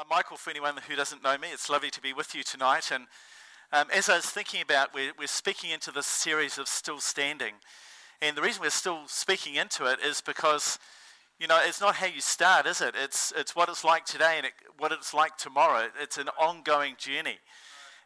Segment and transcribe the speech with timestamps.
[0.00, 1.48] I'm Michael, for anyone who doesn't know me.
[1.52, 2.90] It's lovely to be with you tonight.
[2.90, 3.04] And
[3.70, 7.52] um, as I was thinking about, we're, we're speaking into this series of Still Standing.
[8.22, 10.78] And the reason we're still speaking into it is because,
[11.38, 12.94] you know, it's not how you start, is it?
[12.96, 15.88] It's, it's what it's like today and it, what it's like tomorrow.
[16.00, 17.38] It's an ongoing journey.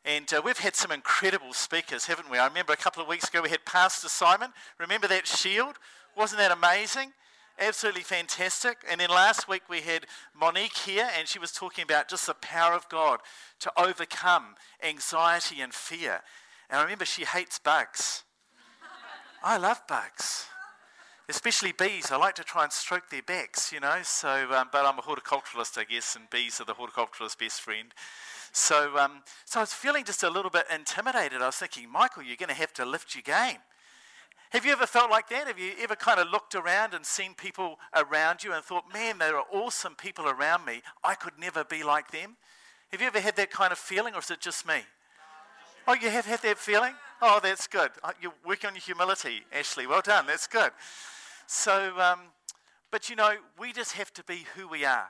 [0.05, 2.39] And uh, we've had some incredible speakers, haven't we?
[2.39, 4.51] I remember a couple of weeks ago we had Pastor Simon.
[4.81, 5.77] Remember that shield?
[6.17, 7.13] Wasn't that amazing?
[7.59, 8.79] Absolutely fantastic.
[8.91, 10.07] And then last week we had
[10.39, 13.21] Monique here, and she was talking about just the power of God
[13.61, 16.21] to overcome anxiety and fear.
[16.69, 18.25] And I remember she hates bugs.
[19.43, 20.47] I love bugs,
[21.29, 22.11] especially bees.
[22.11, 23.99] I like to try and stroke their backs, you know.
[24.03, 27.93] So, um, but I'm a horticulturalist, I guess, and bees are the horticulturalist's best friend.
[28.53, 31.43] So, um, so I was feeling just a little bit intimidated.
[31.43, 33.59] I was thinking, Michael, you're going to have to lift your game.
[34.55, 35.49] Have you ever felt like that?
[35.49, 39.19] Have you ever kind of looked around and seen people around you and thought, man,
[39.19, 40.81] there are awesome people around me.
[41.03, 42.37] I could never be like them?
[42.93, 44.77] Have you ever had that kind of feeling, or is it just me?
[45.89, 46.93] Oh, you have had that feeling?
[47.21, 47.91] Oh, that's good.
[48.05, 49.89] Uh, you're working on your humility, Ashley.
[49.89, 50.29] Well done.
[50.29, 50.71] That's good.
[51.49, 52.21] So, um,
[52.93, 55.09] but you know, we just have to be who we are.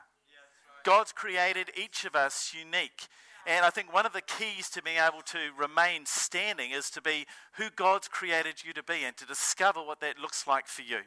[0.83, 3.07] God's created each of us unique.
[3.47, 7.01] And I think one of the keys to being able to remain standing is to
[7.01, 10.81] be who God's created you to be and to discover what that looks like for
[10.81, 10.99] you.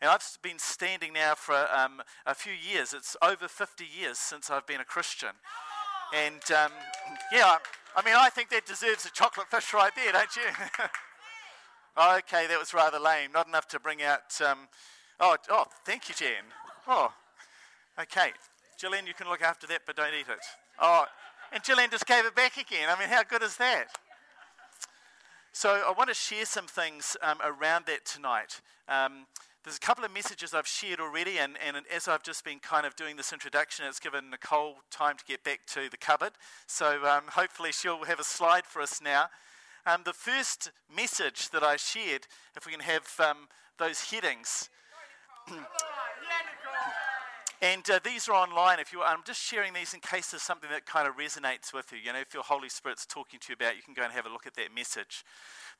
[0.00, 2.92] And I've been standing now for um, a few years.
[2.92, 5.30] It's over 50 years since I've been a Christian.
[6.14, 6.70] And um,
[7.32, 7.56] yeah,
[7.96, 10.42] I mean, I think that deserves a chocolate fish right there, don't you?
[12.18, 13.32] okay, that was rather lame.
[13.32, 14.40] Not enough to bring out.
[14.44, 14.68] Um,
[15.18, 16.44] oh, oh, thank you, Jan.
[16.86, 17.12] Oh,
[18.00, 18.30] okay.
[18.78, 20.44] Gillian, you can look after that, but don't eat it.
[20.80, 21.06] Oh,
[21.54, 22.88] and Gillian just gave it back again.
[22.90, 23.86] I mean, how good is that?
[25.52, 28.60] So I want to share some things um, around that tonight.
[28.88, 29.26] Um,
[29.62, 32.84] there's a couple of messages I've shared already, and, and as I've just been kind
[32.84, 36.32] of doing this introduction, it's given Nicole time to get back to the cupboard.
[36.66, 39.26] So um, hopefully she'll have a slide for us now.
[39.86, 43.48] Um, the first message that I shared, if we can have um,
[43.78, 44.68] those headings.
[47.62, 48.78] And uh, these are online.
[48.78, 51.92] If you, I'm just sharing these in case there's something that kind of resonates with
[51.92, 51.98] you.
[52.04, 54.26] You know, if your Holy Spirit's talking to you about, you can go and have
[54.26, 55.24] a look at that message.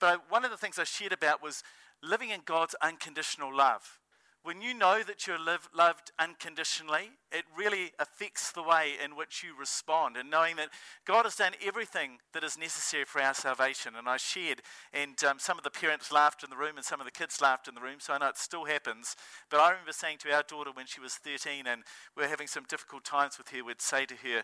[0.00, 1.62] But I, one of the things I shared about was
[2.02, 3.98] living in God's unconditional love
[4.44, 9.42] when you know that you're live, loved unconditionally, it really affects the way in which
[9.42, 10.18] you respond.
[10.18, 10.68] And knowing that
[11.06, 13.94] God has done everything that is necessary for our salvation.
[13.96, 14.60] And I shared,
[14.92, 17.40] and um, some of the parents laughed in the room, and some of the kids
[17.40, 19.16] laughed in the room, so I know it still happens.
[19.50, 21.82] But I remember saying to our daughter when she was 13, and
[22.14, 24.42] we were having some difficult times with her, we'd say to her,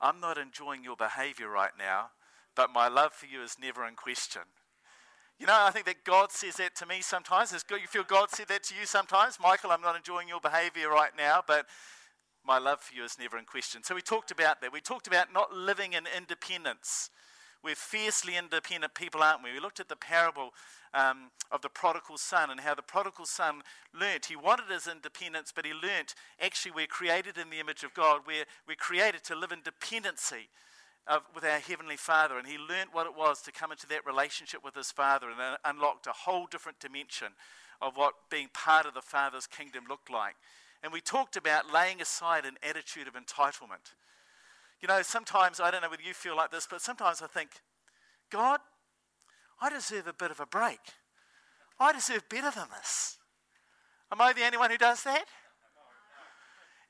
[0.00, 2.06] I'm not enjoying your behavior right now,
[2.56, 4.42] but my love for you is never in question.
[5.42, 7.52] You know, I think that God says that to me sometimes.
[7.68, 9.38] You feel God said that to you sometimes?
[9.42, 11.66] Michael, I'm not enjoying your behavior right now, but
[12.46, 13.82] my love for you is never in question.
[13.82, 14.72] So we talked about that.
[14.72, 17.10] We talked about not living in independence.
[17.60, 19.52] We're fiercely independent people, aren't we?
[19.52, 20.50] We looked at the parable
[20.94, 24.26] um, of the prodigal son and how the prodigal son learnt.
[24.26, 28.20] He wanted his independence, but he learnt actually we're created in the image of God.
[28.28, 30.50] We're, we're created to live in dependency
[31.06, 34.06] of, with our Heavenly Father, and he learnt what it was to come into that
[34.06, 37.28] relationship with his Father and uh, unlocked a whole different dimension
[37.80, 40.36] of what being part of the Father's kingdom looked like.
[40.82, 43.94] And we talked about laying aside an attitude of entitlement.
[44.80, 47.50] You know, sometimes, I don't know whether you feel like this, but sometimes I think,
[48.30, 48.60] God,
[49.60, 50.80] I deserve a bit of a break.
[51.78, 53.18] I deserve better than this.
[54.10, 55.24] Am I the only one who does that?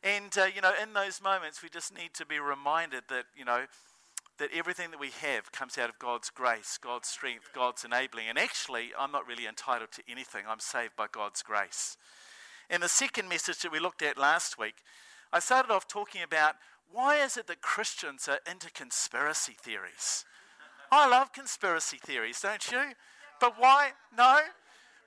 [0.03, 3.45] And, uh, you know, in those moments, we just need to be reminded that, you
[3.45, 3.65] know,
[4.39, 8.29] that everything that we have comes out of God's grace, God's strength, God's enabling.
[8.29, 10.45] And actually, I'm not really entitled to anything.
[10.49, 11.97] I'm saved by God's grace.
[12.71, 14.77] In the second message that we looked at last week,
[15.33, 16.57] I started off talking about
[16.91, 20.25] why is it that Christians are into conspiracy theories?
[20.91, 22.93] I love conspiracy theories, don't you?
[23.41, 23.93] But why?
[24.17, 24.39] No?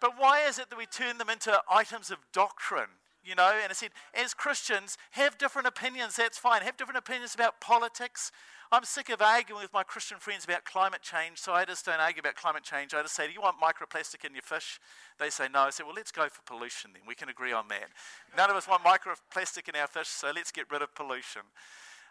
[0.02, 2.90] But why is it that we turn them into items of doctrine?
[3.26, 6.62] You know, and I said, as Christians, have different opinions, that's fine.
[6.62, 8.32] Have different opinions about politics,
[8.72, 12.00] I'm sick of arguing with my Christian friends about climate change, so I just don't
[12.00, 12.94] argue about climate change.
[12.94, 14.80] I just say, Do you want microplastic in your fish?
[15.20, 15.62] They say no.
[15.62, 17.04] I say, Well, let's go for pollution then.
[17.08, 17.90] We can agree on that.
[18.36, 21.44] None of us want microplastic in our fish, so let's get rid of pollution.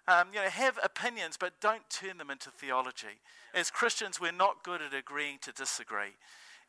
[0.07, 3.21] Um, you know, have opinions, but don't turn them into theology.
[3.55, 6.15] As Christians, we're not good at agreeing to disagree.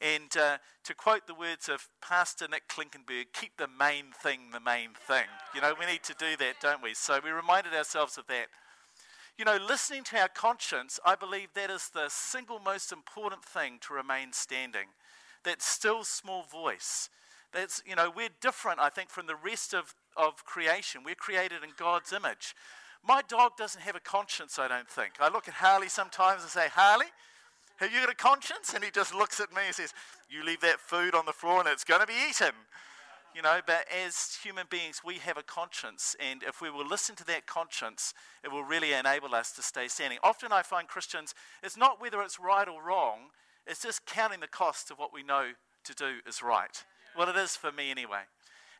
[0.01, 4.59] And uh, to quote the words of Pastor Nick Klinkenberg, keep the main thing the
[4.59, 5.25] main thing.
[5.53, 6.93] You know, we need to do that, don't we?
[6.93, 8.47] So we reminded ourselves of that.
[9.37, 13.79] You know, listening to our conscience, I believe that is the single most important thing
[13.81, 14.87] to remain standing.
[15.43, 17.09] That still small voice.
[17.53, 21.01] That's, you know, we're different, I think, from the rest of, of creation.
[21.05, 22.55] We're created in God's image.
[23.05, 25.13] My dog doesn't have a conscience, I don't think.
[25.19, 27.05] I look at Harley sometimes and say, Harley,
[27.77, 28.73] have you got a conscience?
[28.73, 29.93] And he just looks at me and says,
[30.29, 32.53] You leave that food on the floor and it's going to be eaten.
[33.35, 36.15] You know, but as human beings, we have a conscience.
[36.25, 38.13] And if we will listen to that conscience,
[38.45, 40.19] it will really enable us to stay standing.
[40.23, 43.31] Often I find Christians, it's not whether it's right or wrong,
[43.67, 45.49] it's just counting the cost of what we know
[45.83, 46.83] to do is right.
[47.17, 48.21] Well, it is for me anyway.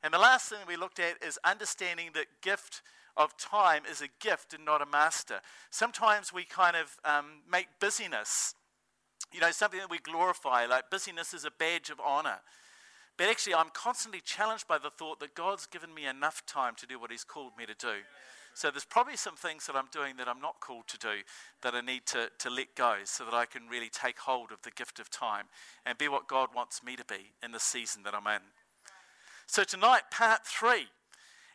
[0.02, 2.82] And the last thing we looked at is understanding that gift
[3.18, 5.42] of time is a gift and not a master.
[5.70, 8.56] Sometimes we kind of um, make busyness,
[9.36, 12.38] you know, something that we glorify, like busyness is a badge of honor.
[13.18, 16.88] But actually, I'm constantly challenged by the thought that God's given me enough time to
[16.88, 17.96] do what He's called me to do.
[18.54, 21.16] So there's probably some things that I'm doing that I'm not called to do
[21.62, 24.62] that I need to, to let go so that I can really take hold of
[24.64, 25.46] the gift of time
[25.86, 28.42] and be what God wants me to be in the season that I'm in.
[29.48, 30.88] So tonight, part three.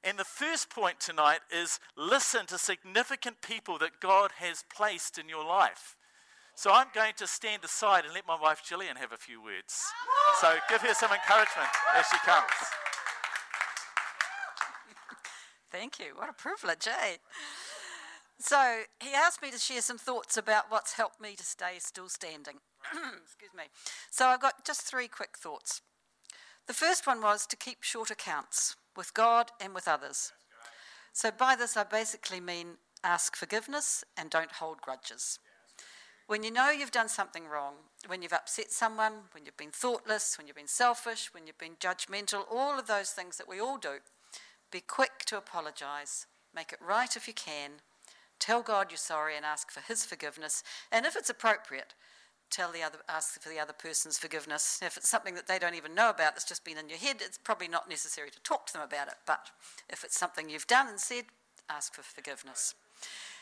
[0.04, 5.28] And the first point tonight is listen to significant people that God has placed in
[5.30, 5.96] your life.
[6.60, 9.82] So I'm going to stand aside and let my wife Gillian have a few words.
[10.42, 12.52] So give her some encouragement as she comes.
[15.72, 16.12] Thank you.
[16.16, 17.16] What a privilege, eh?
[18.40, 22.10] So he asked me to share some thoughts about what's helped me to stay still
[22.10, 22.56] standing.
[22.92, 23.64] Excuse me.
[24.10, 25.80] So I've got just three quick thoughts.
[26.66, 30.32] The first one was to keep short accounts with God and with others.
[31.14, 35.38] So by this, I basically mean ask forgiveness and don't hold grudges.
[36.30, 37.72] When you know you've done something wrong,
[38.06, 41.74] when you've upset someone, when you've been thoughtless, when you've been selfish, when you've been
[41.80, 43.96] judgmental, all of those things that we all do,
[44.70, 46.26] be quick to apologise.
[46.54, 47.70] Make it right if you can.
[48.38, 50.62] Tell God you're sorry and ask for His forgiveness.
[50.92, 51.94] And if it's appropriate,
[52.48, 54.78] tell the other, ask for the other person's forgiveness.
[54.84, 57.16] If it's something that they don't even know about that's just been in your head,
[57.18, 59.14] it's probably not necessary to talk to them about it.
[59.26, 59.50] But
[59.88, 61.24] if it's something you've done and said,
[61.68, 62.76] ask for forgiveness.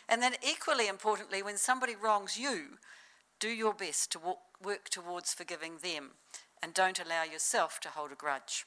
[0.08, 2.78] And then, equally importantly, when somebody wrongs you,
[3.40, 6.12] do your best to walk, work towards forgiving them
[6.62, 8.64] and don't allow yourself to hold a grudge.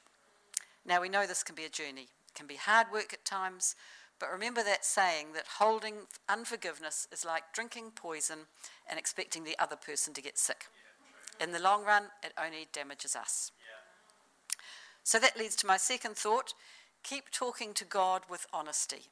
[0.86, 2.08] Now, we know this can be a journey.
[2.28, 3.74] It can be hard work at times,
[4.18, 8.46] but remember that saying that holding unforgiveness is like drinking poison
[8.88, 10.66] and expecting the other person to get sick.
[11.40, 13.50] In the long run, it only damages us.
[15.02, 16.54] So that leads to my second thought
[17.02, 19.08] keep talking to God with honesty.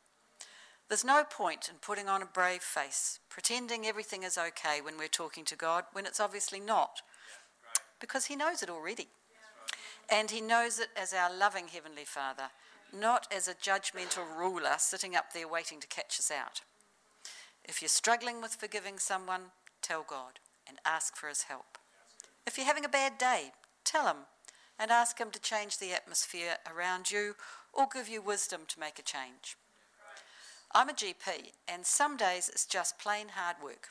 [0.90, 5.08] There's no point in putting on a brave face, pretending everything is okay when we're
[5.08, 7.00] talking to God when it's obviously not,
[7.98, 9.08] because He knows it already.
[10.12, 12.50] And He knows it as our loving Heavenly Father
[12.92, 16.62] not as a judgmental ruler sitting up there waiting to catch us out.
[17.64, 19.52] If you're struggling with forgiving someone,
[19.82, 21.78] tell God and ask for his help.
[22.46, 23.52] If you're having a bad day,
[23.84, 24.24] tell him
[24.78, 27.34] and ask him to change the atmosphere around you
[27.72, 29.56] or give you wisdom to make a change.
[30.72, 33.88] I'm a GP, and some days it's just plain hard work.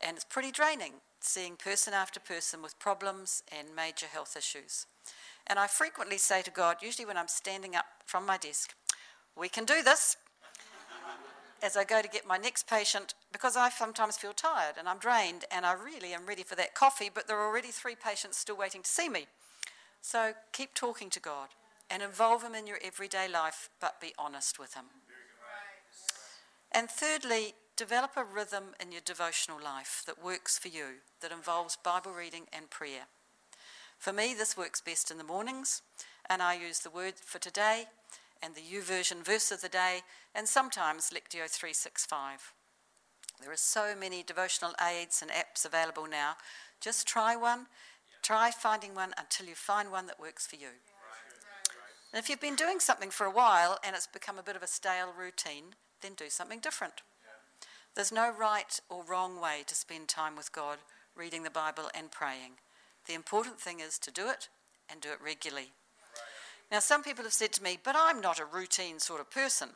[0.00, 4.86] And it's pretty draining seeing person after person with problems and major health issues.
[5.46, 8.74] And I frequently say to God, usually when I'm standing up from my desk,
[9.36, 10.16] we can do this.
[11.62, 14.98] As I go to get my next patient, because I sometimes feel tired and I'm
[14.98, 18.38] drained and I really am ready for that coffee, but there are already three patients
[18.38, 19.26] still waiting to see me.
[20.00, 21.50] So keep talking to God
[21.90, 24.84] and involve Him in your everyday life, but be honest with Him.
[26.72, 31.76] And thirdly, develop a rhythm in your devotional life that works for you, that involves
[31.76, 33.06] Bible reading and prayer.
[33.98, 35.82] For me, this works best in the mornings,
[36.28, 37.86] and I use the word for today
[38.42, 40.00] and the YouVersion verse of the day,
[40.34, 42.54] and sometimes Lectio 365.
[43.40, 46.36] There are so many devotional aids and apps available now.
[46.80, 47.66] Just try one.
[48.22, 50.68] Try finding one until you find one that works for you.
[52.12, 54.62] And if you've been doing something for a while and it's become a bit of
[54.62, 57.02] a stale routine, then do something different.
[57.94, 60.78] There's no right or wrong way to spend time with God,
[61.16, 62.52] reading the Bible and praying.
[63.06, 64.48] The important thing is to do it
[64.88, 65.72] and do it regularly.
[66.70, 69.70] Now, some people have said to me, but I'm not a routine sort of person.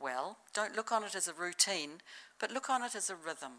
[0.00, 2.00] Well, don't look on it as a routine,
[2.38, 3.52] but look on it as a rhythm.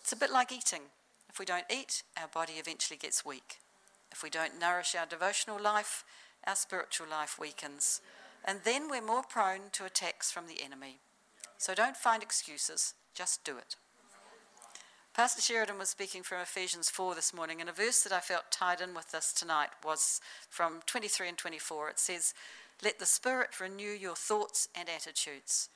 [0.00, 0.82] It's a bit like eating.
[1.28, 3.58] If we don't eat, our body eventually gets weak.
[4.10, 6.04] If we don't nourish our devotional life,
[6.46, 8.02] our spiritual life weakens.
[8.44, 10.98] And then we're more prone to attacks from the enemy.
[11.58, 13.76] So don't find excuses, just do it.
[15.14, 18.50] Pastor Sheridan was speaking from Ephesians 4 this morning, and a verse that I felt
[18.50, 21.90] tied in with this tonight was from 23 and 24.
[21.90, 22.32] It says,
[22.82, 25.68] Let the Spirit renew your thoughts and attitudes.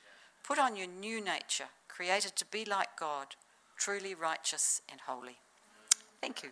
[0.43, 3.35] Put on your new nature, created to be like God,
[3.77, 5.37] truly righteous and holy.
[6.19, 6.49] Thank you.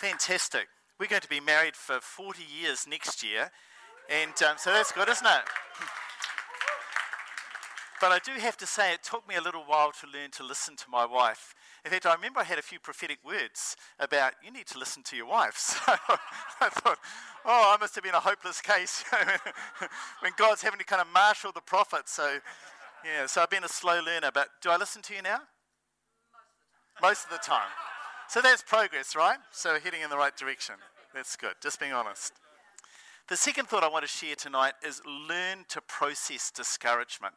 [0.00, 0.66] Fantastic.
[0.98, 3.50] We're going to be married for 40 years next year,
[4.08, 5.30] and um, so that's good, isn't it?
[8.00, 10.42] But I do have to say, it took me a little while to learn to
[10.42, 11.54] listen to my wife.
[11.84, 15.02] In fact, I remember I had a few prophetic words about you need to listen
[15.02, 15.76] to your wife.
[15.86, 15.92] So
[16.62, 16.98] I thought,
[17.44, 19.04] oh, I must have been a hopeless case
[20.20, 22.12] when God's having to kind of marshal the prophets.
[22.12, 22.38] So,
[23.04, 24.30] yeah, so I've been a slow learner.
[24.32, 25.40] But do I listen to you now?
[27.02, 27.68] Most of the time.
[28.30, 29.38] So that's progress, right?
[29.50, 30.76] So we're heading in the right direction.
[31.12, 32.32] That's good, just being honest.
[33.28, 37.34] The second thought I want to share tonight is learn to process discouragement.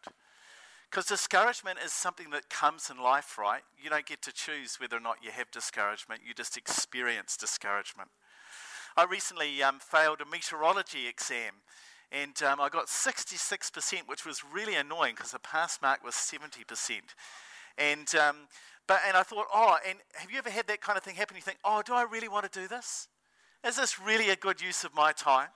[0.88, 3.64] Because discouragement is something that comes in life, right?
[3.84, 8.10] You don't get to choose whether or not you have discouragement, you just experience discouragement.
[8.96, 11.54] I recently um, failed a meteorology exam
[12.12, 17.00] and um, I got 66%, which was really annoying because the pass mark was 70%.
[17.80, 18.36] And, um,
[18.88, 21.36] but, and I thought, oh, and have you ever had that kind of thing happen?
[21.36, 23.08] You think, oh, do I really want to do this?
[23.66, 25.50] Is this really a good use of my time?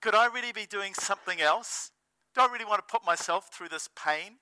[0.00, 1.90] Could I really be doing something else?
[2.34, 4.38] Do I really want to put myself through this pain?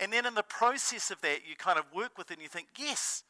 [0.00, 2.48] And then in the process of that, you kind of work with it and you
[2.48, 3.22] think, yes,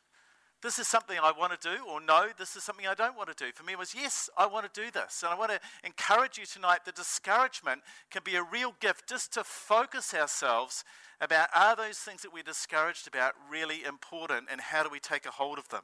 [0.63, 3.35] this is something I want to do, or no, this is something I don't want
[3.35, 3.51] to do.
[3.53, 5.23] For me, it was, yes, I want to do this.
[5.23, 9.33] And I want to encourage you tonight that discouragement can be a real gift just
[9.35, 10.85] to focus ourselves
[11.21, 15.27] about are those things that we're discouraged about really important and how do we take
[15.27, 15.83] a hold of them?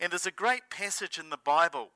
[0.00, 1.90] And there's a great passage in the Bible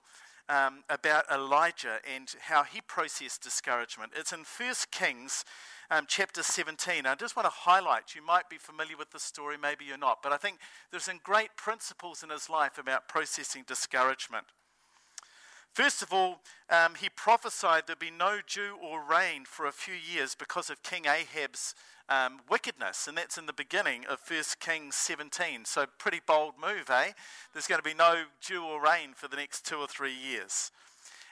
[0.48, 4.12] um, about Elijah and how he processed discouragement.
[4.16, 5.44] It's in 1 Kings
[5.90, 7.06] um, chapter 17.
[7.06, 10.22] I just want to highlight, you might be familiar with the story, maybe you're not,
[10.22, 10.58] but I think
[10.90, 14.46] there's some great principles in his life about processing discouragement.
[15.76, 16.40] First of all,
[16.70, 20.82] um, he prophesied there'd be no dew or rain for a few years because of
[20.82, 21.74] King Ahab's
[22.08, 25.66] um, wickedness, and that's in the beginning of 1 Kings 17.
[25.66, 27.12] So, pretty bold move, eh?
[27.52, 30.70] There's going to be no dew or rain for the next two or three years.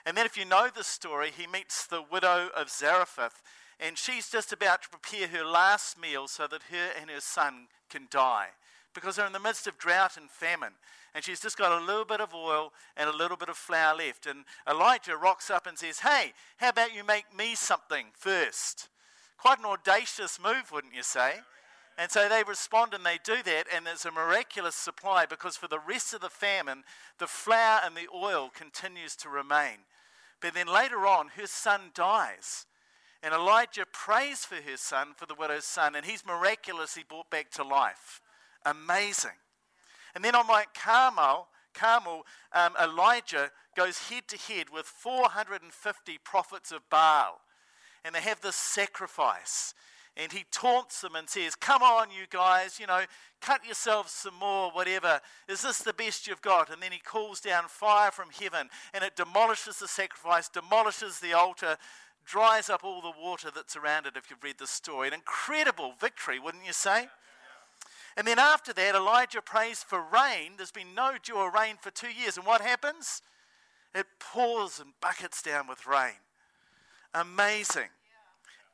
[0.04, 3.40] And then, if you know the story, he meets the widow of Zarephath,
[3.80, 7.68] and she's just about to prepare her last meal so that her and her son
[7.88, 8.48] can die
[8.94, 10.74] because they're in the midst of drought and famine.
[11.14, 13.97] And she's just got a little bit of oil and a little bit of flour
[13.97, 14.26] left.
[14.26, 18.88] And Elijah rocks up and says, Hey, how about you make me something first?
[19.38, 21.35] Quite an audacious move, wouldn't you say?
[21.97, 25.68] And so they respond and they do that, and there's a miraculous supply because for
[25.68, 26.83] the rest of the famine,
[27.18, 29.78] the flour and the oil continues to remain.
[30.40, 32.66] But then later on, her son dies.
[33.23, 37.50] And Elijah prays for her son, for the widow's son, and he's miraculously brought back
[37.52, 38.21] to life.
[38.66, 39.38] Amazing.
[40.14, 46.73] And then on Mount Carmel, Carmel, um, Elijah goes head to head with 450 prophets
[46.73, 47.40] of Baal.
[48.04, 49.75] And they have this sacrifice.
[50.16, 53.02] And he taunts them and says, Come on, you guys, you know,
[53.40, 55.21] cut yourselves some more, whatever.
[55.49, 56.73] Is this the best you've got?
[56.73, 61.33] And then he calls down fire from heaven and it demolishes the sacrifice, demolishes the
[61.33, 61.76] altar,
[62.25, 65.09] dries up all the water that's around it, if you've read the story.
[65.09, 67.09] An incredible victory, wouldn't you say?
[68.16, 70.52] And then after that, Elijah prays for rain.
[70.56, 72.37] There's been no dew or rain for two years.
[72.37, 73.23] And what happens?
[73.94, 76.14] It pours and buckets down with rain.
[77.12, 77.90] Amazing.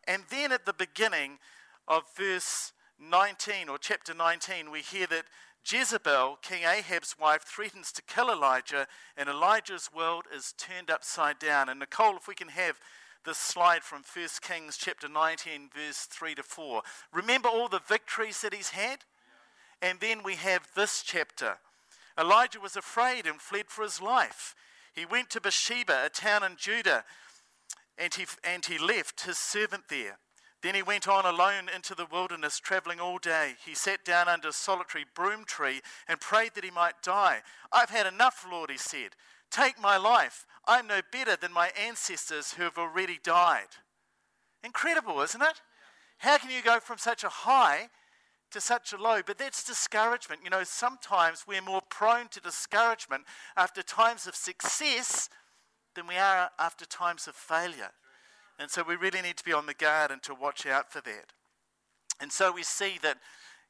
[0.06, 1.38] And then at the beginning
[1.86, 5.24] of verse 19 or chapter 19, we hear that
[5.64, 11.68] Jezebel, King Ahab's wife, threatens to kill Elijah, and Elijah's world is turned upside down.
[11.68, 12.80] And Nicole, if we can have
[13.24, 16.82] this slide from 1 Kings chapter 19, verse 3 to 4.
[17.12, 19.00] Remember all the victories that he's had?
[19.82, 21.58] And then we have this chapter.
[22.18, 24.54] Elijah was afraid and fled for his life.
[24.92, 27.04] He went to Beersheba, a town in Judah,
[27.96, 30.18] and he, and he left his servant there.
[30.62, 33.54] Then he went on alone into the wilderness, traveling all day.
[33.64, 37.40] He sat down under a solitary broom tree and prayed that he might die.
[37.72, 39.10] I've had enough, Lord, he said.
[39.50, 40.46] Take my life.
[40.66, 43.68] I'm no better than my ancestors who have already died.
[44.62, 45.62] Incredible, isn't it?
[46.18, 47.88] How can you go from such a high
[48.50, 49.20] to such a low?
[49.24, 50.42] But that's discouragement.
[50.44, 53.24] You know, sometimes we're more prone to discouragement
[53.56, 55.28] after times of success
[55.94, 57.90] than we are after times of failure.
[58.58, 61.00] And so we really need to be on the guard and to watch out for
[61.00, 61.32] that.
[62.20, 63.18] And so we see that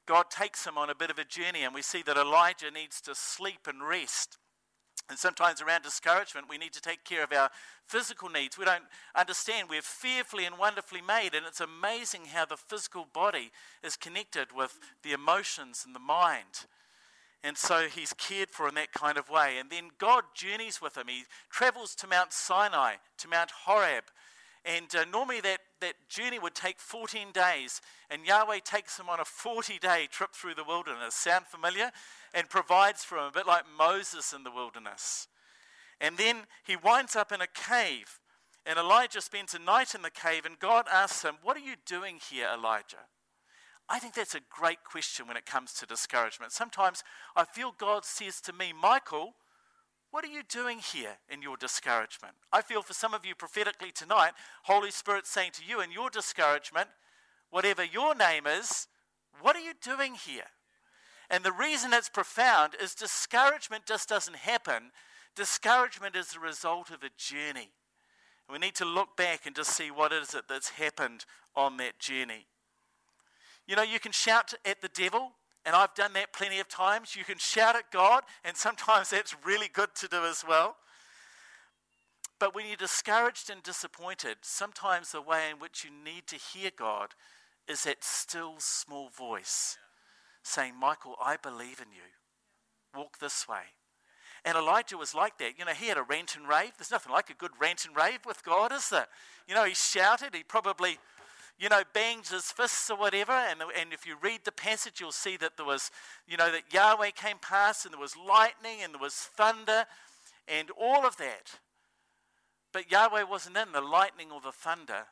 [0.06, 3.00] God takes him on a bit of a journey, and we see that Elijah needs
[3.02, 4.38] to sleep and rest.
[5.10, 7.50] And sometimes around discouragement, we need to take care of our
[7.84, 8.56] physical needs.
[8.56, 13.50] We don't understand we're fearfully and wonderfully made, and it's amazing how the physical body
[13.82, 16.66] is connected with the emotions and the mind.
[17.42, 19.58] And so he's cared for in that kind of way.
[19.58, 21.06] And then God journeys with him.
[21.08, 24.04] He travels to Mount Sinai, to Mount Horeb,
[24.64, 29.20] and uh, normally that, that journey would take 14 days, and Yahweh takes him on
[29.20, 31.14] a 40 day trip through the wilderness.
[31.14, 31.90] Sound familiar?
[32.34, 35.28] And provides for him, a bit like Moses in the wilderness.
[36.00, 38.20] And then he winds up in a cave.
[38.66, 41.76] And Elijah spends a night in the cave, and God asks him, What are you
[41.86, 43.08] doing here, Elijah?
[43.88, 46.52] I think that's a great question when it comes to discouragement.
[46.52, 47.02] Sometimes
[47.34, 49.34] I feel God says to me, Michael,
[50.10, 52.34] what are you doing here in your discouragement?
[52.52, 54.32] I feel for some of you prophetically tonight,
[54.64, 56.88] Holy Spirit saying to you in your discouragement,
[57.50, 58.88] whatever your name is,
[59.40, 60.50] what are you doing here?
[61.30, 64.90] And the reason it's profound is discouragement just doesn't happen.
[65.36, 67.70] Discouragement is the result of a journey.
[68.50, 71.24] We need to look back and just see what is it that's happened
[71.54, 72.46] on that journey.
[73.68, 75.30] You know, you can shout at the devil,
[75.66, 77.14] and I've done that plenty of times.
[77.16, 80.76] You can shout at God, and sometimes that's really good to do as well.
[82.38, 86.70] But when you're discouraged and disappointed, sometimes the way in which you need to hear
[86.74, 87.10] God
[87.68, 89.76] is that still small voice
[90.42, 92.98] saying, Michael, I believe in you.
[92.98, 93.62] Walk this way.
[94.44, 95.58] And Elijah was like that.
[95.58, 96.72] You know, he had a rant and rave.
[96.78, 99.06] There's nothing like a good rant and rave with God, is there?
[99.46, 100.34] You know, he shouted.
[100.34, 100.98] He probably,
[101.60, 103.32] you know, banged his fists or whatever.
[103.32, 105.90] And, and if you read the passage, you'll see that there was,
[106.26, 109.84] you know, that Yahweh came past and there was lightning and there was thunder
[110.48, 111.58] and all of that.
[112.72, 115.06] But Yahweh wasn't in the lightning or the thunder.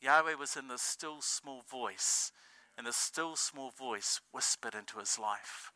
[0.00, 2.32] Yahweh was in the still small voice.
[2.78, 5.70] And the still small voice whispered into his life.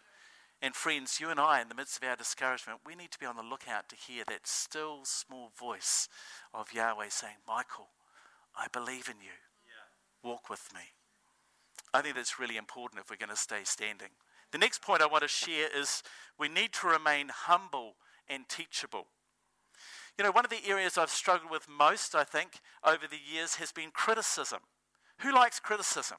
[0.62, 3.26] And friends, you and I, in the midst of our discouragement, we need to be
[3.26, 6.08] on the lookout to hear that still small voice
[6.54, 7.88] of Yahweh saying, Michael,
[8.56, 9.43] I believe in you.
[10.24, 10.80] Walk with me.
[11.92, 14.08] I think that's really important if we're going to stay standing.
[14.50, 16.02] The next point I want to share is
[16.38, 17.96] we need to remain humble
[18.28, 19.06] and teachable.
[20.16, 23.56] You know, one of the areas I've struggled with most, I think, over the years
[23.56, 24.60] has been criticism.
[25.18, 26.18] Who likes criticism?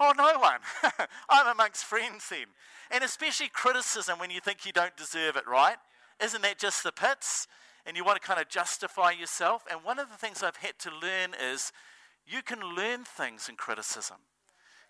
[0.00, 0.60] Oh, no one.
[1.28, 2.46] I'm amongst friends then.
[2.90, 5.76] And especially criticism when you think you don't deserve it, right?
[6.22, 7.46] Isn't that just the pits?
[7.86, 9.64] And you want to kind of justify yourself.
[9.70, 11.70] And one of the things I've had to learn is
[12.26, 14.16] you can learn things in criticism.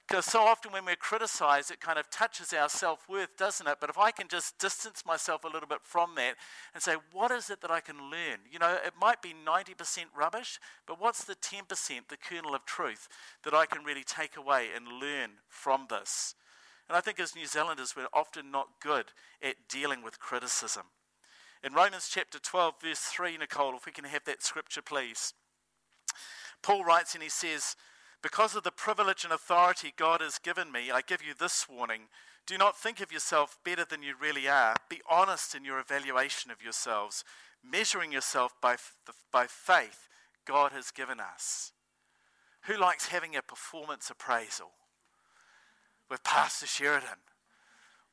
[0.06, 3.78] Because so often when we're criticized, it kind of touches our self worth, doesn't it?
[3.80, 6.37] But if I can just distance myself a little bit from that
[6.74, 8.40] and say, what is it that I can learn?
[8.50, 13.08] You know, it might be 90% rubbish, but what's the 10%, the kernel of truth,
[13.44, 16.35] that I can really take away and learn from this?
[16.87, 19.06] And I think as New Zealanders, we're often not good
[19.42, 20.85] at dealing with criticism.
[21.62, 25.32] In Romans chapter 12, verse 3, Nicole, if we can have that scripture, please.
[26.64, 27.77] Paul writes and he says,
[28.22, 32.05] because of the privilege and authority God has given me, I give you this warning.
[32.46, 34.74] Do not think of yourself better than you really are.
[34.88, 37.22] Be honest in your evaluation of yourselves,
[37.62, 38.77] measuring yourself by,
[39.31, 40.09] by faith
[40.46, 41.72] God has given us.
[42.62, 44.70] Who likes having a performance appraisal
[46.11, 47.20] with Pastor Sheridan?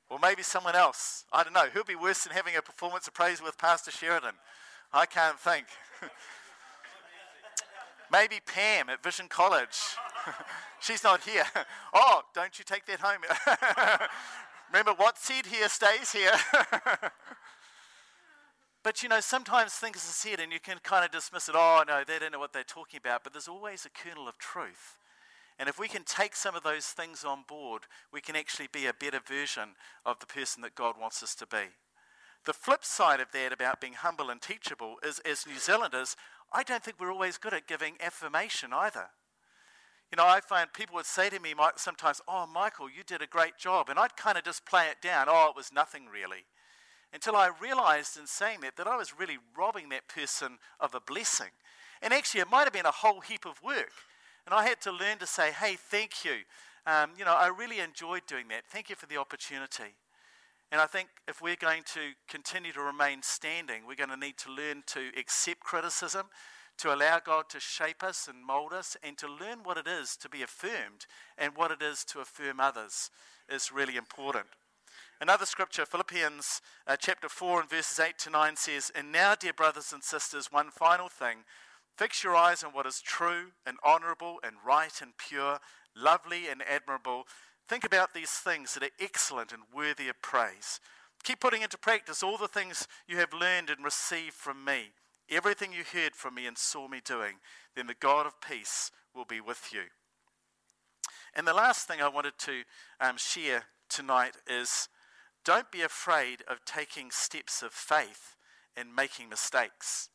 [0.10, 1.24] Or maybe someone else.
[1.32, 1.70] I don't know.
[1.74, 4.34] Who'll be worse than having a performance appraisal with Pastor Sheridan?
[4.92, 5.68] I can't think.
[8.12, 9.78] Maybe Pam at Vision College.
[10.80, 11.46] She's not here.
[11.94, 13.20] Oh, don't you take that home.
[14.72, 16.32] Remember, what seed here stays here.
[18.82, 21.56] but you know, sometimes things are said and you can kind of dismiss it.
[21.58, 23.26] Oh, no, they don't know what they're talking about.
[23.26, 25.00] But there's always a kernel of truth.
[25.60, 28.88] And if we can take some of those things on board, we can actually be
[28.88, 31.68] a better version of the person that God wants us to be.
[32.46, 36.16] The flip side of that about being humble and teachable is, as New Zealanders,
[36.52, 39.10] I don't think we're always good at giving affirmation either.
[40.12, 43.28] You know, I find people would say to me sometimes, Oh, Michael, you did a
[43.28, 43.90] great job.
[43.90, 45.28] And I'd kind of just play it down.
[45.30, 46.46] Oh, it was nothing really.
[47.14, 51.00] Until I realized in saying that that I was really robbing that person of a
[51.00, 51.52] blessing.
[52.02, 53.92] And actually, it might have been a whole heap of work.
[54.46, 56.40] And I had to learn to say, Hey, thank you.
[56.86, 58.66] Um, you know, I really enjoyed doing that.
[58.66, 59.96] Thank you for the opportunity.
[60.72, 64.38] And I think if we're going to continue to remain standing, we're going to need
[64.38, 66.28] to learn to accept criticism,
[66.78, 70.16] to allow God to shape us and mold us, and to learn what it is
[70.18, 71.06] to be affirmed
[71.38, 73.12] and what it is to affirm others
[73.50, 74.46] is really important.
[75.20, 79.54] Another scripture, Philippians uh, chapter 4 and verses 8 to 9 says, And now, dear
[79.54, 81.40] brothers and sisters, one final thing.
[81.98, 85.60] Fix your eyes on what is true and honorable and right and pure,
[85.96, 87.26] lovely and admirable.
[87.72, 90.82] Think about these things that are excellent and worthy of praise.
[91.24, 94.92] Keep putting into practice all the things you have learned and received from me,
[95.30, 97.36] everything you heard from me and saw me doing.
[97.74, 99.84] Then the God of peace will be with you.
[101.34, 102.64] And the last thing I wanted to
[103.00, 104.90] um, share tonight is
[105.46, 108.36] don't be afraid of taking steps of faith
[108.76, 110.10] and making mistakes.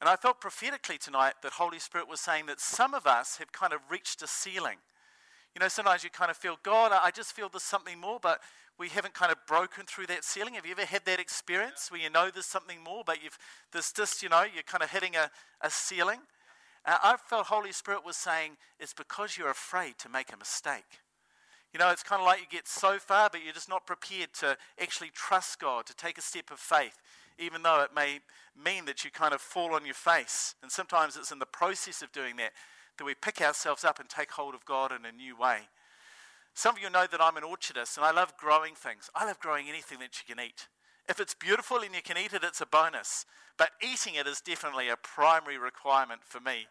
[0.00, 3.52] And I felt prophetically tonight that Holy Spirit was saying that some of us have
[3.52, 4.78] kind of reached a ceiling
[5.54, 8.40] You know, sometimes you kind of feel, God, I just feel there's something more, but
[8.78, 10.54] we haven't kind of broken through that ceiling.
[10.54, 13.38] Have you ever had that experience where you know there's something more, but you've
[13.70, 16.20] there's just, you know, you're kind of hitting a, a ceiling?
[16.84, 21.00] Uh, I felt Holy Spirit was saying, it's because you're afraid to make a mistake.
[21.72, 24.32] You know, it's kind of like you get so far, but you're just not prepared
[24.40, 27.00] to actually trust God, to take a step of faith,
[27.38, 28.20] even though it may
[28.62, 30.54] mean that you kind of fall on your face.
[30.62, 32.52] And sometimes it's in the process of doing that
[32.98, 35.68] that we pick ourselves up and take hold of God in a new way.
[36.54, 39.08] Some of you know that I'm an orchardist and I love growing things.
[39.14, 40.68] I love growing anything that you can eat.
[41.08, 43.26] If it's beautiful and you can eat it, it's a bonus.
[43.56, 46.66] But eating it is definitely a primary requirement for me.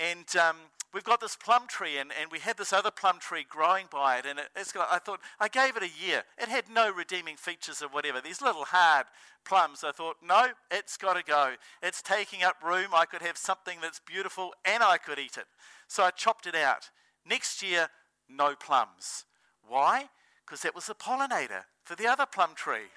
[0.00, 0.56] And um,
[0.94, 4.18] we've got this plum tree, and, and we had this other plum tree growing by
[4.18, 4.26] it.
[4.26, 6.22] And it, it's got, I thought, I gave it a year.
[6.38, 8.20] It had no redeeming features or whatever.
[8.20, 9.06] These little hard
[9.44, 9.84] plums.
[9.84, 11.54] I thought, no, it's got to go.
[11.82, 12.88] It's taking up room.
[12.94, 15.46] I could have something that's beautiful and I could eat it.
[15.86, 16.90] So I chopped it out.
[17.26, 17.88] Next year,
[18.28, 19.24] no plums.
[19.68, 20.06] Why?
[20.46, 22.90] Because that was the pollinator for the other plum tree.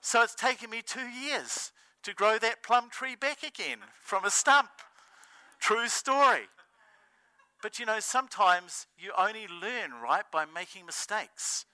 [0.00, 4.30] So it's taken me two years to grow that plum tree back again from a
[4.30, 4.70] stump.
[5.64, 6.42] True story.
[7.62, 11.64] But you know, sometimes you only learn, right, by making mistakes.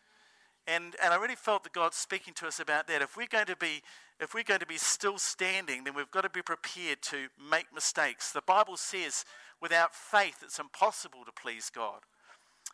[0.64, 3.02] And, and I really felt that God's speaking to us about that.
[3.02, 3.82] If we're going to be
[4.20, 7.74] if we're going to be still standing, then we've got to be prepared to make
[7.74, 8.30] mistakes.
[8.30, 9.24] The Bible says
[9.60, 12.02] without faith it's impossible to please God.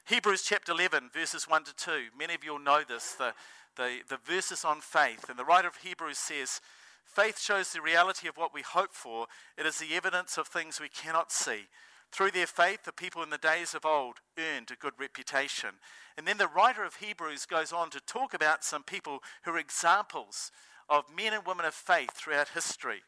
[0.05, 1.91] Hebrews chapter 11, verses 1 to 2.
[2.19, 3.33] Many of you will know this, the,
[3.77, 5.31] the, the verses on faith.
[5.31, 6.61] And the writer of Hebrews says,
[7.07, 10.81] Faith shows the reality of what we hope for, it is the evidence of things
[10.81, 11.69] we cannot see.
[12.13, 15.71] Through their faith, the people in the days of old earned a good reputation.
[16.17, 19.59] And then the writer of Hebrews goes on to talk about some people who are
[19.59, 20.51] examples
[20.89, 23.03] of men and women of faith throughout history.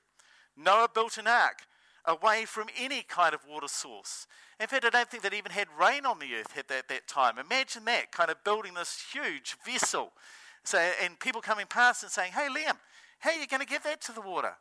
[0.57, 1.67] Noah built an ark
[2.05, 4.27] away from any kind of water source.
[4.61, 7.07] In fact, I don't think that even had rain on the earth at that, that
[7.07, 7.39] time.
[7.39, 10.13] Imagine that, kind of building this huge vessel.
[10.65, 12.77] So, and people coming past and saying, Hey, Liam,
[13.19, 14.55] how are you going to give that to the water?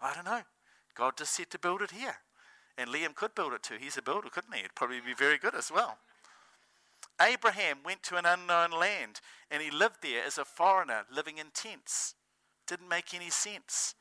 [0.00, 0.42] I don't know.
[0.94, 2.16] God just said to build it here.
[2.76, 3.76] And Liam could build it too.
[3.80, 4.60] He's a builder, couldn't he?
[4.60, 5.98] It'd probably be very good as well.
[7.20, 11.46] Abraham went to an unknown land and he lived there as a foreigner living in
[11.54, 12.14] tents.
[12.66, 13.94] Didn't make any sense.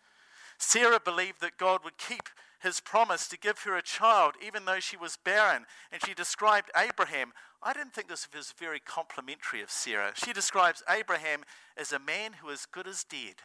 [0.57, 2.29] Sarah believed that God would keep
[2.61, 5.65] his promise to give her a child even though she was barren.
[5.91, 10.13] And she described Abraham, I didn't think this was very complimentary of Sarah.
[10.15, 11.41] She describes Abraham
[11.77, 13.35] as a man who is good as dead.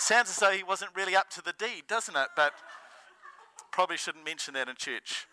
[0.00, 2.28] Sounds as though he wasn't really up to the deed, doesn't it?
[2.34, 2.54] But
[3.70, 5.26] probably shouldn't mention that in church.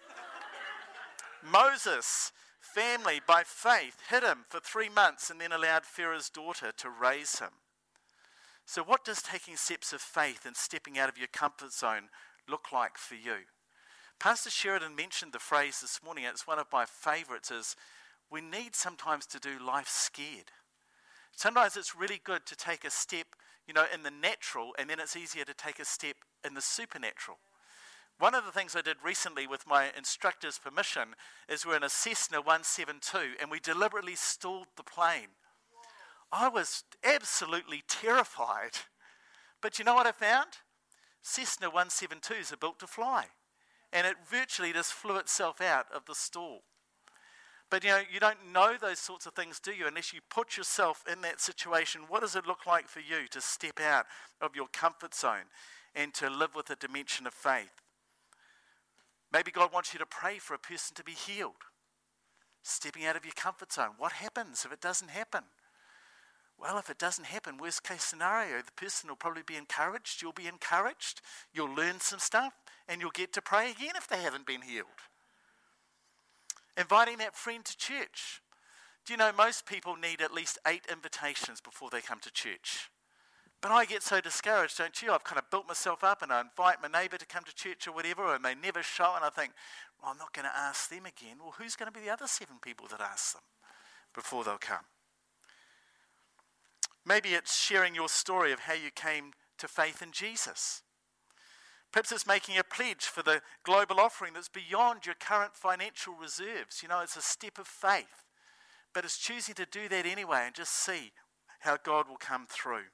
[1.42, 6.90] Moses, family by faith, hid him for three months and then allowed Pharaoh's daughter to
[6.90, 7.52] raise him.
[8.66, 12.10] So, what does taking steps of faith and stepping out of your comfort zone
[12.50, 13.48] look like for you?
[14.20, 17.78] Pastor Sheridan mentioned the phrase this morning, it's one of my favorites, is
[18.30, 20.52] we need sometimes to do life scared.
[21.32, 23.28] Sometimes it's really good to take a step,
[23.68, 26.62] you know, in the natural, and then it's easier to take a step in the
[26.62, 27.38] supernatural.
[28.20, 31.10] One of the things I did recently with my instructor's permission
[31.48, 35.30] is we're in a Cessna 172 and we deliberately stalled the plane
[36.32, 38.72] I was absolutely terrified.
[39.62, 40.50] But you know what I found?
[41.22, 43.28] Cessna 172s are built to fly.
[43.94, 46.64] And it virtually just flew itself out of the stall.
[47.70, 49.88] But you know, you don't know those sorts of things, do you?
[49.88, 52.02] Unless you put yourself in that situation.
[52.08, 54.06] What does it look like for you to step out
[54.42, 55.50] of your comfort zone
[55.94, 57.82] and to live with a dimension of faith?
[59.32, 61.66] Maybe God wants you to pray for a person to be healed.
[62.64, 63.92] Stepping out of your comfort zone.
[63.98, 65.44] What happens if it doesn't happen?
[66.60, 70.32] Well, if it doesn't happen, worst case scenario, the person will probably be encouraged, you'll
[70.32, 71.22] be encouraged,
[71.54, 72.54] you'll learn some stuff,
[72.88, 74.88] and you'll get to pray again if they haven't been healed.
[76.78, 78.42] Inviting that friend to church.
[79.06, 82.90] Do you know most people need at least eight invitations before they come to church?
[83.62, 85.12] But I get so discouraged, don't you?
[85.12, 87.88] I've kind of built myself up and I invite my neighbour to come to church
[87.88, 89.54] or whatever, and they never show, and I think,
[90.02, 91.38] well, I'm not going to ask them again.
[91.40, 93.42] Well, who's going to be the other seven people that ask them
[94.14, 94.86] before they'll come?
[97.04, 100.84] Maybe it's sharing your story of how you came to faith in Jesus.
[101.98, 106.84] Perhaps it's making a pledge for the global offering that's beyond your current financial reserves.
[106.84, 108.24] You know, it's a step of faith.
[108.94, 111.12] But it's choosing to do that anyway and just see
[111.62, 112.92] how God will come through.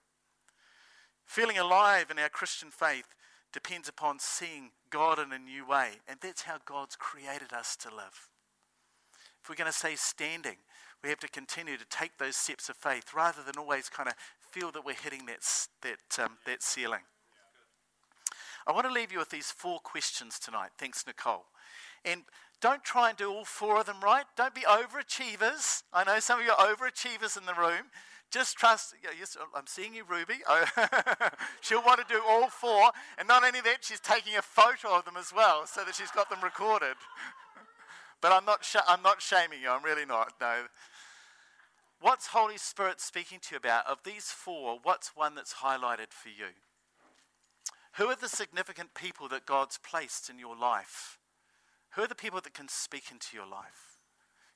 [1.26, 3.08] Feeling alive in our Christian faith
[3.52, 5.96] depends upon seeing God in a new way.
[6.08, 8.30] And that's how God's created us to live.
[9.42, 10.60] If we're going to stay standing,
[11.04, 14.16] we have to continue to take those steps of faith rather than always kind of
[14.50, 15.40] feel that we're hitting that,
[15.82, 17.02] that, um, that ceiling.
[18.68, 20.70] I want to leave you with these four questions tonight.
[20.78, 21.46] Thanks, Nicole.
[22.06, 22.24] And
[22.62, 24.26] don't try and do all four of them right.
[24.38, 25.84] Don't be overachievers.
[25.92, 27.92] I know some of you are overachievers in the room.
[28.32, 28.96] Just trust.
[29.04, 30.36] Yes, I'm seeing you, Ruby.
[31.62, 32.92] She'll want to do all four.
[33.18, 36.10] And not only that, she's taking a photo of them as well so that she's
[36.10, 36.96] got them recorded.
[38.22, 39.70] but I'm not, sh- I'm not shaming you.
[39.70, 40.34] I'm really not.
[40.42, 40.64] No.
[42.02, 43.86] What's Holy Spirit speaking to you about?
[43.88, 46.56] Of these four, what's one that's highlighted for you?
[47.98, 51.20] Who are the significant people that God's placed in your life?
[51.92, 54.00] Who are the people that can speak into your life?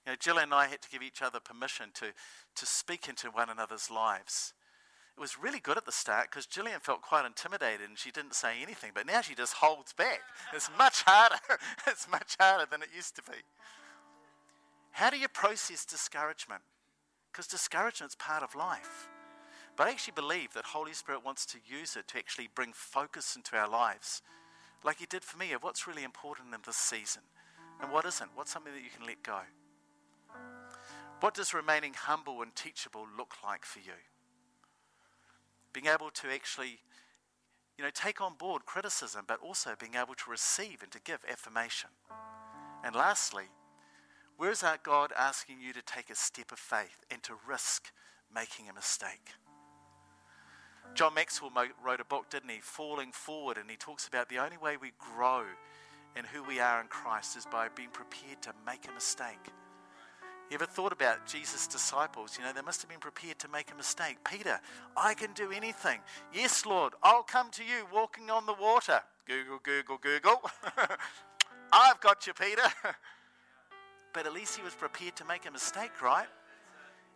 [0.05, 2.07] You know, Jill and I had to give each other permission to,
[2.55, 4.53] to speak into one another's lives.
[5.15, 8.33] It was really good at the start because Gillian felt quite intimidated and she didn't
[8.33, 10.21] say anything, but now she just holds back.
[10.53, 11.35] It's much harder.
[11.87, 13.37] it's much harder than it used to be.
[14.91, 16.61] How do you process discouragement?
[17.31, 19.09] Because discouragement's part of life.
[19.77, 23.35] But I actually believe that Holy Spirit wants to use it to actually bring focus
[23.35, 24.23] into our lives,
[24.83, 27.21] like He did for me, of what's really important in this season
[27.79, 28.31] and what isn't.
[28.33, 29.41] What's something that you can let go?
[31.19, 34.01] What does remaining humble and teachable look like for you?
[35.73, 36.79] Being able to actually,
[37.77, 41.19] you know, take on board criticism, but also being able to receive and to give
[41.29, 41.91] affirmation.
[42.83, 43.45] And lastly,
[44.37, 47.91] where is our God asking you to take a step of faith and to risk
[48.33, 49.33] making a mistake?
[50.93, 51.51] John Maxwell
[51.83, 52.59] wrote a book, didn't he?
[52.59, 55.43] Falling Forward, and he talks about the only way we grow
[56.15, 59.51] in who we are in Christ is by being prepared to make a mistake.
[60.49, 62.37] You ever thought about Jesus' disciples?
[62.37, 64.17] You know, they must have been prepared to make a mistake.
[64.23, 64.61] Peter,
[64.95, 65.99] I can do anything.
[66.33, 69.01] Yes, Lord, I'll come to you walking on the water.
[69.25, 70.41] Google, Google, Google.
[71.73, 72.63] I've got you, Peter.
[74.13, 76.27] but at least he was prepared to make a mistake, right?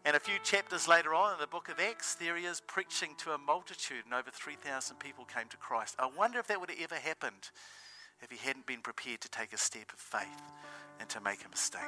[0.04, 3.12] And a few chapters later on in the book of Acts, there he is preaching
[3.20, 5.96] to a multitude, and over 3,000 people came to Christ.
[6.00, 7.52] I wonder if that would have ever happened
[8.22, 10.42] if he hadn't been prepared to take a step of faith
[11.00, 11.82] and to make a mistake.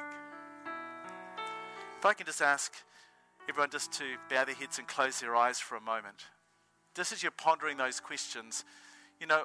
[1.98, 2.72] If I can just ask
[3.48, 6.26] everyone just to bow their heads and close their eyes for a moment.
[6.94, 8.64] Just as you're pondering those questions,
[9.20, 9.44] you know,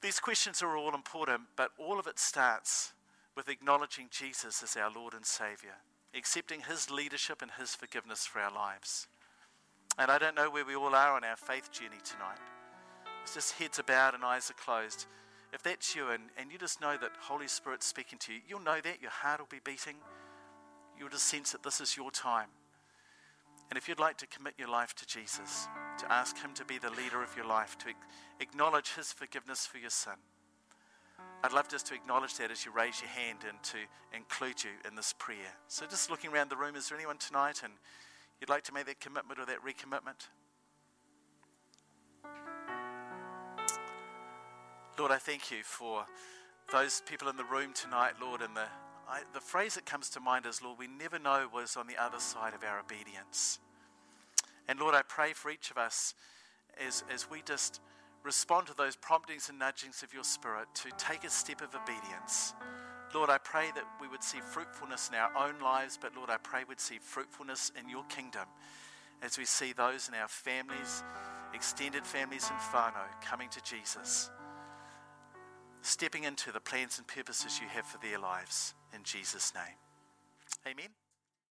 [0.00, 2.92] these questions are all important, but all of it starts
[3.36, 5.76] with acknowledging Jesus as our Lord and Savior
[6.14, 9.06] accepting His leadership and His forgiveness for our lives.
[9.98, 12.38] And I don't know where we all are on our faith journey tonight.
[13.22, 15.06] It's just heads are bowed and eyes are closed.
[15.52, 18.60] If that's you and, and you just know that Holy Spirit's speaking to you, you'll
[18.60, 19.02] know that.
[19.02, 19.96] Your heart will be beating.
[20.98, 22.48] You'll just sense that this is your time.
[23.70, 26.78] And if you'd like to commit your life to Jesus, to ask Him to be
[26.78, 27.86] the leader of your life, to
[28.40, 30.14] acknowledge His forgiveness for your sin,
[31.44, 33.78] I'd love just to acknowledge that as you raise your hand and to
[34.16, 35.56] include you in this prayer.
[35.66, 37.72] So, just looking around the room, is there anyone tonight and
[38.40, 40.28] you'd like to make that commitment or that recommitment?
[44.98, 46.06] Lord, I thank you for
[46.70, 48.66] those people in the room tonight, Lord, and the,
[49.08, 52.00] I, the phrase that comes to mind is, Lord, we never know what's on the
[52.00, 53.58] other side of our obedience.
[54.68, 56.14] And Lord, I pray for each of us
[56.78, 57.80] as, as we just
[58.24, 62.54] respond to those promptings and nudgings of your Spirit to take a step of obedience.
[63.14, 66.38] Lord, I pray that we would see fruitfulness in our own lives, but Lord, I
[66.38, 68.46] pray we'd see fruitfulness in your kingdom
[69.22, 71.04] as we see those in our families,
[71.54, 74.30] extended families in whānau coming to Jesus,
[75.82, 78.74] stepping into the plans and purposes you have for their lives.
[78.94, 79.76] In Jesus' name.
[80.66, 81.01] Amen.